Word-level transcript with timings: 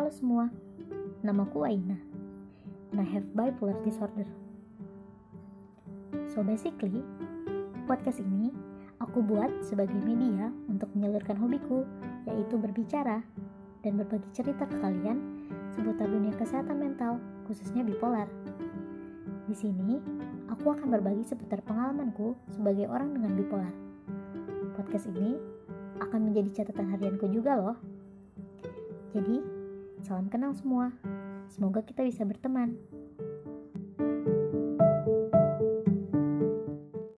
Halo 0.00 0.16
semua, 0.16 0.48
namaku 1.20 1.60
Aina, 1.68 2.00
and 2.88 3.04
I 3.04 3.04
have 3.04 3.36
bipolar 3.36 3.76
disorder. 3.84 4.24
So 6.32 6.40
basically, 6.40 7.04
podcast 7.84 8.24
ini 8.24 8.48
aku 8.96 9.20
buat 9.20 9.52
sebagai 9.60 10.00
media 10.00 10.48
untuk 10.72 10.88
menyalurkan 10.96 11.36
hobiku, 11.36 11.84
yaitu 12.24 12.56
berbicara 12.56 13.20
dan 13.84 14.00
berbagi 14.00 14.24
cerita 14.32 14.64
ke 14.64 14.80
kalian 14.80 15.20
seputar 15.76 16.08
dunia 16.08 16.32
kesehatan 16.32 16.80
mental, 16.80 17.20
khususnya 17.44 17.84
bipolar. 17.84 18.24
Di 19.52 19.52
sini, 19.52 20.00
aku 20.48 20.80
akan 20.80 20.96
berbagi 20.96 21.28
seputar 21.28 21.60
pengalamanku 21.60 22.40
sebagai 22.56 22.88
orang 22.88 23.20
dengan 23.20 23.36
bipolar. 23.36 23.74
Podcast 24.80 25.12
ini 25.12 25.36
akan 26.00 26.32
menjadi 26.32 26.64
catatan 26.64 26.88
harianku 26.88 27.28
juga 27.28 27.60
loh. 27.60 27.76
Jadi, 29.12 29.59
salam 30.00 30.32
kenal 30.32 30.56
semua. 30.56 30.92
Semoga 31.50 31.84
kita 31.84 32.00
bisa 32.06 32.24
berteman. 32.24 32.78